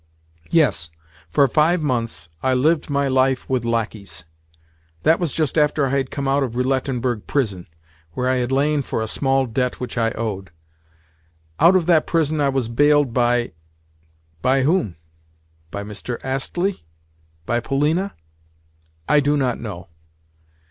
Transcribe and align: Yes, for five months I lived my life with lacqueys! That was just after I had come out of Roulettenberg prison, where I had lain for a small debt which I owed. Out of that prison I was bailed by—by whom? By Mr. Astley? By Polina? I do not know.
Yes, 0.49 0.89
for 1.29 1.47
five 1.47 1.79
months 1.83 2.27
I 2.41 2.55
lived 2.55 2.89
my 2.89 3.07
life 3.07 3.47
with 3.47 3.63
lacqueys! 3.63 4.25
That 5.03 5.19
was 5.19 5.31
just 5.31 5.59
after 5.59 5.85
I 5.85 5.89
had 5.91 6.09
come 6.09 6.27
out 6.27 6.41
of 6.41 6.55
Roulettenberg 6.55 7.27
prison, 7.27 7.67
where 8.13 8.27
I 8.27 8.37
had 8.37 8.51
lain 8.51 8.81
for 8.81 9.03
a 9.03 9.07
small 9.07 9.45
debt 9.45 9.79
which 9.79 9.99
I 9.99 10.09
owed. 10.13 10.49
Out 11.59 11.75
of 11.75 11.85
that 11.85 12.07
prison 12.07 12.41
I 12.41 12.49
was 12.49 12.67
bailed 12.67 13.13
by—by 13.13 14.63
whom? 14.63 14.95
By 15.69 15.83
Mr. 15.83 16.17
Astley? 16.25 16.83
By 17.45 17.59
Polina? 17.59 18.15
I 19.07 19.19
do 19.19 19.37
not 19.37 19.59
know. 19.59 19.87